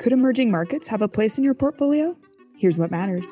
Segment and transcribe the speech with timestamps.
[0.00, 2.16] Could emerging markets have a place in your portfolio?
[2.56, 3.30] Here's what matters.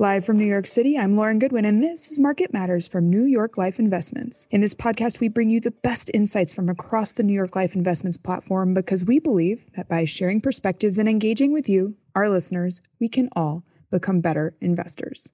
[0.00, 3.22] Live from New York City, I'm Lauren Goodwin, and this is Market Matters from New
[3.22, 4.48] York Life Investments.
[4.50, 7.76] In this podcast, we bring you the best insights from across the New York Life
[7.76, 12.80] Investments platform because we believe that by sharing perspectives and engaging with you, our listeners,
[12.98, 13.62] we can all
[13.92, 15.32] become better investors.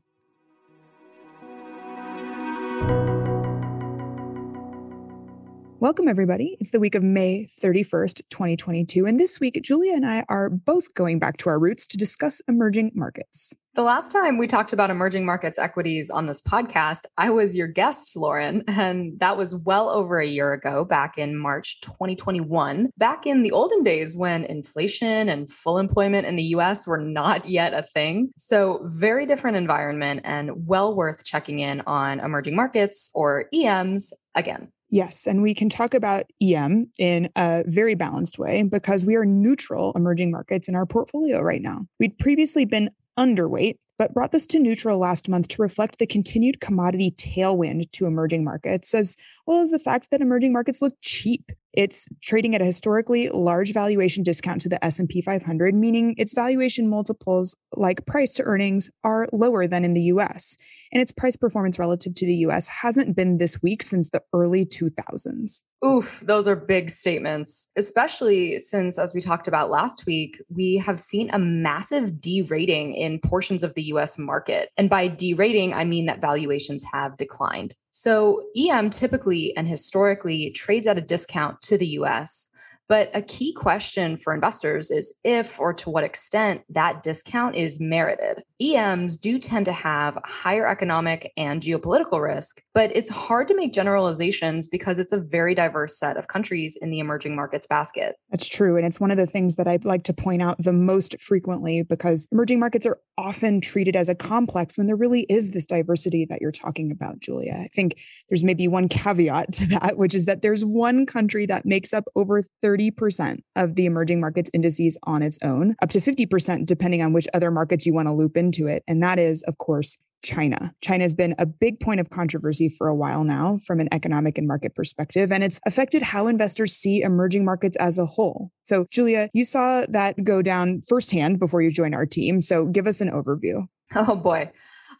[5.85, 6.57] Welcome, everybody.
[6.61, 9.05] It's the week of May 31st, 2022.
[9.05, 12.41] And this week, Julia and I are both going back to our roots to discuss
[12.49, 13.53] emerging markets.
[13.75, 17.67] The last time we talked about emerging markets equities on this podcast, I was your
[17.67, 23.27] guest, Lauren, and that was well over a year ago, back in March 2021, back
[23.27, 27.75] in the olden days when inflation and full employment in the US were not yet
[27.75, 28.31] a thing.
[28.39, 34.71] So, very different environment and well worth checking in on emerging markets or EMs again.
[34.95, 39.25] Yes, and we can talk about EM in a very balanced way because we are
[39.25, 41.89] neutral emerging markets in our portfolio right now.
[41.99, 46.61] We'd previously been underweight, but brought this to neutral last month to reflect the continued
[46.61, 49.17] commodity tailwind to emerging markets, as
[49.49, 51.51] well as the fact that emerging markets look cheap.
[51.77, 56.89] It's trading at a historically large valuation discount to the S&P 500, meaning its valuation
[56.89, 60.57] multiples like price to earnings are lower than in the US.
[60.93, 64.65] And its price performance relative to the US hasn't been this weak since the early
[64.65, 65.63] 2000s.
[65.85, 70.99] Oof, those are big statements, especially since, as we talked about last week, we have
[70.99, 74.71] seen a massive derating in portions of the US market.
[74.79, 77.75] And by derating, I mean that valuations have declined.
[77.91, 82.49] So EM typically and historically trades at a discount to the US.
[82.89, 87.81] But a key question for investors is if or to what extent that discount is
[87.81, 88.43] merited.
[88.65, 93.73] EMs do tend to have higher economic and geopolitical risk, but it's hard to make
[93.73, 98.17] generalizations because it's a very diverse set of countries in the emerging markets basket.
[98.31, 98.77] That's true.
[98.77, 101.83] And it's one of the things that I'd like to point out the most frequently
[101.83, 106.25] because emerging markets are often treated as a complex when there really is this diversity
[106.27, 107.55] that you're talking about, Julia.
[107.55, 111.67] I think there's maybe one caveat to that, which is that there's one country that
[111.67, 116.67] makes up over 30% of the emerging markets indices on its own, up to 50%,
[116.67, 118.83] depending on which other markets you want to loop in into it.
[118.87, 120.75] And that is, of course, China.
[120.81, 124.39] China has been a big point of controversy for a while now from an economic
[124.39, 128.51] and market perspective, and it's affected how investors see emerging markets as a whole.
[128.63, 132.41] So, Julia, you saw that go down firsthand before you joined our team.
[132.41, 133.67] So, give us an overview.
[133.97, 134.51] Oh, boy.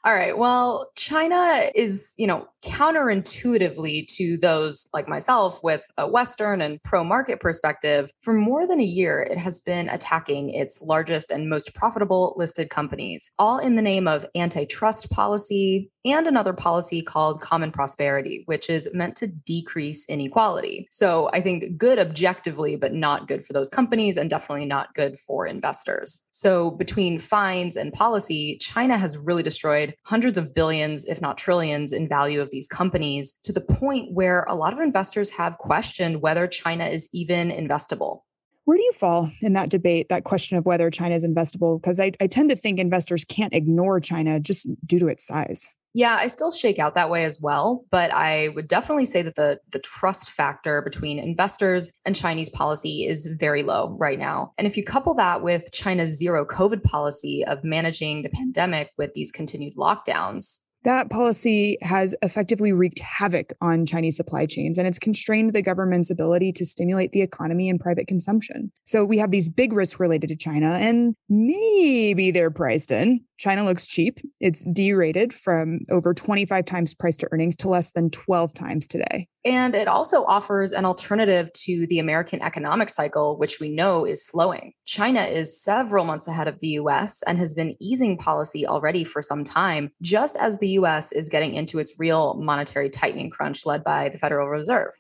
[0.05, 0.37] All right.
[0.37, 7.05] Well, China is, you know, counterintuitively to those like myself with a Western and pro
[7.05, 8.11] market perspective.
[8.23, 12.71] For more than a year, it has been attacking its largest and most profitable listed
[12.71, 18.69] companies, all in the name of antitrust policy and another policy called common prosperity, which
[18.69, 20.87] is meant to decrease inequality.
[20.91, 25.19] So I think good objectively, but not good for those companies and definitely not good
[25.19, 26.29] for investors.
[26.31, 31.93] So between fines and policy, China has really destroyed hundreds of billions, if not trillions,
[31.93, 36.23] in value of these companies to the point where a lot of investors have questioned
[36.23, 38.21] whether China is even investable.
[38.65, 41.81] Where do you fall in that debate, that question of whether China is investable?
[41.81, 45.69] Because I, I tend to think investors can't ignore China just due to its size.
[45.97, 49.37] Yeah, I still shake out that way as well, but I would definitely say that
[49.37, 54.53] the the trust factor between investors and Chinese policy is very low right now.
[54.59, 59.15] And if you couple that with China's zero COVID policy of managing the pandemic with
[59.15, 64.99] these continued lockdowns, that policy has effectively wreaked havoc on Chinese supply chains and it's
[64.99, 68.71] constrained the government's ability to stimulate the economy and private consumption.
[68.85, 73.21] So we have these big risks related to China, and maybe they're priced in.
[73.39, 74.21] China looks cheap.
[74.41, 79.29] It's derated from over 25 times price to earnings to less than 12 times today.
[79.45, 84.27] And it also offers an alternative to the American economic cycle, which we know is
[84.27, 84.73] slowing.
[84.87, 89.21] China is several months ahead of the US and has been easing policy already for
[89.21, 93.83] some time, just as the US is getting into its real monetary tightening crunch led
[93.85, 94.93] by the Federal Reserve.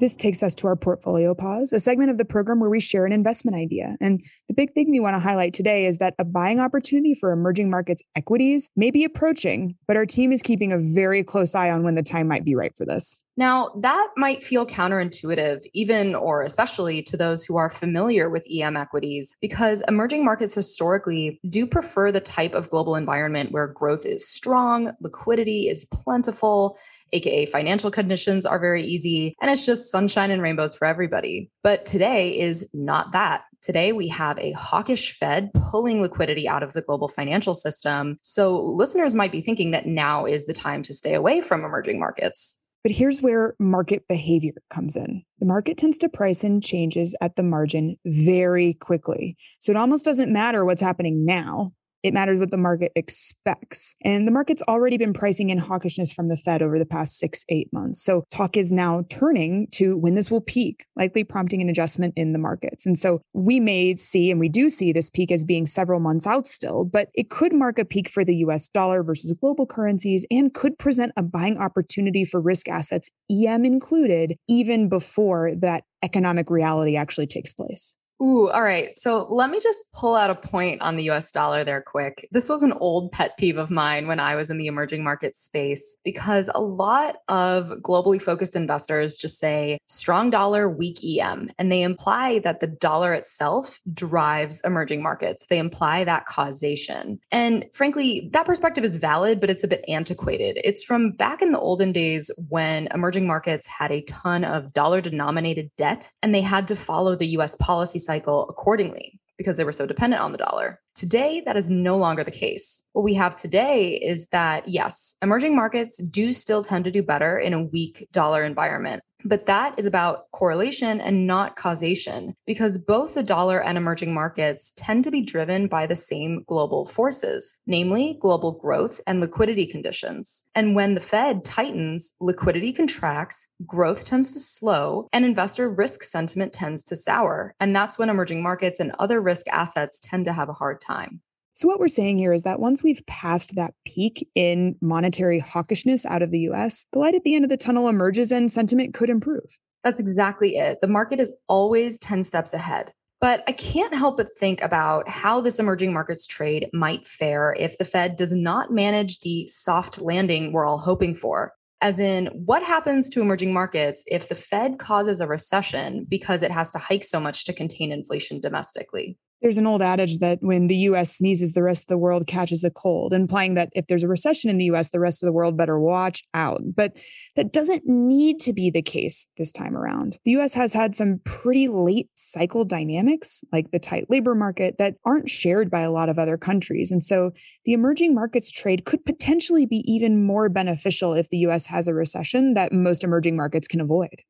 [0.00, 3.04] This takes us to our portfolio pause, a segment of the program where we share
[3.04, 3.96] an investment idea.
[4.00, 7.32] And the big thing we want to highlight today is that a buying opportunity for
[7.32, 11.70] emerging markets equities may be approaching, but our team is keeping a very close eye
[11.70, 13.22] on when the time might be right for this.
[13.36, 18.76] Now, that might feel counterintuitive, even or especially to those who are familiar with EM
[18.76, 24.28] equities, because emerging markets historically do prefer the type of global environment where growth is
[24.28, 26.78] strong, liquidity is plentiful,
[27.12, 31.50] aka financial conditions are very easy, and it's just sunshine and rainbows for everybody.
[31.62, 33.42] But today is not that.
[33.62, 38.18] Today, we have a hawkish Fed pulling liquidity out of the global financial system.
[38.22, 42.00] So, listeners might be thinking that now is the time to stay away from emerging
[42.00, 42.60] markets.
[42.82, 45.22] But here's where market behavior comes in.
[45.38, 49.36] The market tends to price in changes at the margin very quickly.
[49.58, 51.72] So it almost doesn't matter what's happening now.
[52.02, 53.94] It matters what the market expects.
[54.04, 57.44] And the market's already been pricing in hawkishness from the Fed over the past six,
[57.48, 58.02] eight months.
[58.02, 62.32] So talk is now turning to when this will peak, likely prompting an adjustment in
[62.32, 62.86] the markets.
[62.86, 66.26] And so we may see, and we do see this peak as being several months
[66.26, 70.24] out still, but it could mark a peak for the US dollar versus global currencies
[70.30, 76.50] and could present a buying opportunity for risk assets, EM included, even before that economic
[76.50, 77.96] reality actually takes place.
[78.22, 78.98] Ooh, all right.
[78.98, 82.28] So let me just pull out a point on the US dollar there quick.
[82.30, 85.36] This was an old pet peeve of mine when I was in the emerging market
[85.36, 91.72] space because a lot of globally focused investors just say strong dollar, weak EM, and
[91.72, 95.46] they imply that the dollar itself drives emerging markets.
[95.46, 97.18] They imply that causation.
[97.32, 100.60] And frankly, that perspective is valid, but it's a bit antiquated.
[100.62, 105.00] It's from back in the olden days when emerging markets had a ton of dollar
[105.00, 109.78] denominated debt and they had to follow the US policy cycle accordingly because they were
[109.80, 110.80] so dependent on the dollar.
[110.94, 112.66] Today, that is no longer the case.
[112.92, 117.38] What we have today is that, yes, emerging markets do still tend to do better
[117.38, 119.02] in a weak dollar environment.
[119.24, 124.72] But that is about correlation and not causation, because both the dollar and emerging markets
[124.76, 130.48] tend to be driven by the same global forces, namely global growth and liquidity conditions.
[130.54, 136.52] And when the Fed tightens, liquidity contracts, growth tends to slow, and investor risk sentiment
[136.52, 137.54] tends to sour.
[137.60, 141.20] And that's when emerging markets and other risk assets tend to have a hard time.
[141.52, 146.06] So, what we're saying here is that once we've passed that peak in monetary hawkishness
[146.06, 148.94] out of the US, the light at the end of the tunnel emerges and sentiment
[148.94, 149.58] could improve.
[149.82, 150.80] That's exactly it.
[150.80, 152.92] The market is always 10 steps ahead.
[153.20, 157.76] But I can't help but think about how this emerging markets trade might fare if
[157.76, 161.52] the Fed does not manage the soft landing we're all hoping for.
[161.82, 166.50] As in, what happens to emerging markets if the Fed causes a recession because it
[166.50, 169.18] has to hike so much to contain inflation domestically?
[169.42, 172.62] There's an old adage that when the US sneezes, the rest of the world catches
[172.62, 175.32] a cold, implying that if there's a recession in the US, the rest of the
[175.32, 176.60] world better watch out.
[176.74, 176.96] But
[177.36, 180.18] that doesn't need to be the case this time around.
[180.24, 184.96] The US has had some pretty late cycle dynamics, like the tight labor market, that
[185.06, 186.90] aren't shared by a lot of other countries.
[186.90, 187.32] And so
[187.64, 191.94] the emerging markets trade could potentially be even more beneficial if the US has a
[191.94, 194.22] recession that most emerging markets can avoid.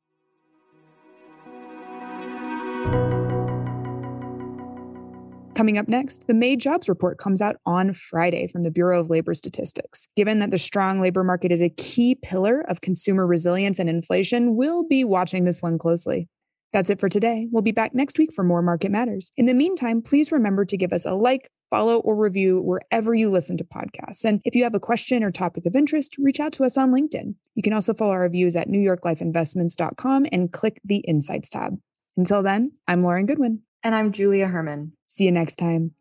[5.60, 9.10] Coming up next, the May jobs report comes out on Friday from the Bureau of
[9.10, 10.08] Labor Statistics.
[10.16, 14.56] Given that the strong labor market is a key pillar of consumer resilience and inflation,
[14.56, 16.30] we'll be watching this one closely.
[16.72, 17.46] That's it for today.
[17.52, 19.32] We'll be back next week for more Market Matters.
[19.36, 23.28] In the meantime, please remember to give us a like, follow, or review wherever you
[23.28, 24.24] listen to podcasts.
[24.24, 26.90] And if you have a question or topic of interest, reach out to us on
[26.90, 27.34] LinkedIn.
[27.54, 31.76] You can also follow our reviews at newyorklifeinvestments.com and click the Insights tab.
[32.16, 33.60] Until then, I'm Lauren Goodwin.
[33.82, 34.92] And I'm Julia Hermann.
[35.06, 35.92] See you next time.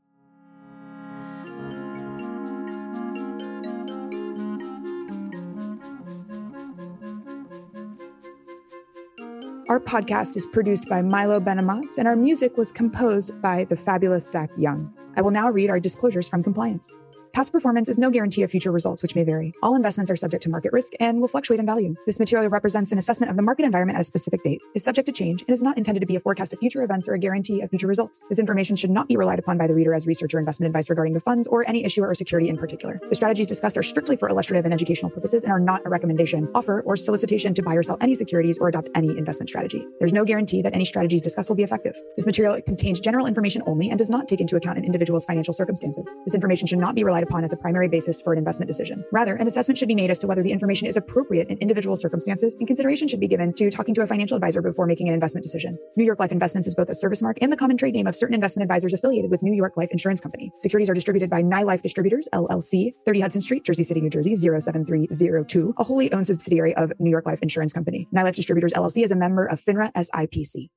[9.69, 14.29] Our podcast is produced by Milo Benamatz, and our music was composed by the fabulous
[14.29, 14.91] Zach Young.
[15.15, 16.91] I will now read our disclosures from compliance.
[17.39, 19.53] Past performance is no guarantee of future results, which may vary.
[19.63, 21.95] All investments are subject to market risk and will fluctuate in value.
[22.05, 25.05] This material represents an assessment of the market environment at a specific date, is subject
[25.05, 27.17] to change, and is not intended to be a forecast of future events or a
[27.17, 28.25] guarantee of future results.
[28.27, 30.89] This information should not be relied upon by the reader as research or investment advice
[30.89, 32.99] regarding the funds or any issuer or security in particular.
[33.07, 36.51] The strategies discussed are strictly for illustrative and educational purposes and are not a recommendation,
[36.53, 39.87] offer, or solicitation to buy or sell any securities or adopt any investment strategy.
[39.99, 41.95] There's no guarantee that any strategies discussed will be effective.
[42.17, 45.53] This material contains general information only and does not take into account an individual's financial
[45.53, 46.13] circumstances.
[46.25, 49.05] This information should not be relied upon as a primary basis for an investment decision.
[49.11, 51.95] Rather, an assessment should be made as to whether the information is appropriate in individual
[51.95, 55.13] circumstances, and consideration should be given to talking to a financial advisor before making an
[55.13, 55.77] investment decision.
[55.95, 58.15] New York Life Investments is both a service mark and the common trade name of
[58.15, 60.51] certain investment advisors affiliated with New York Life Insurance Company.
[60.57, 65.75] Securities are distributed by NyLife Distributors, LLC, 30 Hudson Street, Jersey City, New Jersey, 07302,
[65.77, 68.07] a wholly owned subsidiary of New York Life Insurance Company.
[68.13, 70.69] NyLife Distributors, LLC is a member of FINRA SIPC.